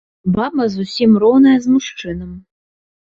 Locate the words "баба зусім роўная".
0.37-1.53